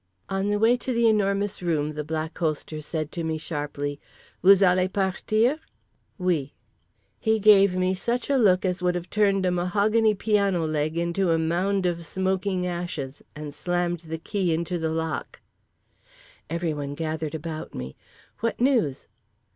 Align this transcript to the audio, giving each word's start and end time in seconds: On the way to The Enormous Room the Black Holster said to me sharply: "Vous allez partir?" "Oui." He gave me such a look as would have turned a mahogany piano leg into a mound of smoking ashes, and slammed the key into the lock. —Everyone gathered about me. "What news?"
On 0.29 0.49
the 0.49 0.57
way 0.57 0.77
to 0.77 0.91
The 0.93 1.07
Enormous 1.07 1.61
Room 1.61 1.91
the 1.91 2.03
Black 2.03 2.35
Holster 2.39 2.81
said 2.81 3.11
to 3.11 3.23
me 3.23 3.37
sharply: 3.37 3.99
"Vous 4.43 4.63
allez 4.63 4.87
partir?" 4.91 5.59
"Oui." 6.19 6.55
He 7.19 7.39
gave 7.39 7.75
me 7.75 7.93
such 7.93 8.27
a 8.27 8.35
look 8.35 8.65
as 8.65 8.81
would 8.81 8.95
have 8.95 9.11
turned 9.11 9.45
a 9.45 9.51
mahogany 9.51 10.15
piano 10.15 10.65
leg 10.65 10.97
into 10.97 11.29
a 11.29 11.37
mound 11.37 11.85
of 11.85 12.03
smoking 12.03 12.65
ashes, 12.65 13.21
and 13.35 13.53
slammed 13.53 13.99
the 13.99 14.17
key 14.17 14.51
into 14.55 14.79
the 14.79 14.89
lock. 14.89 15.39
—Everyone 16.49 16.95
gathered 16.95 17.35
about 17.35 17.75
me. 17.75 17.95
"What 18.39 18.59
news?" 18.59 19.05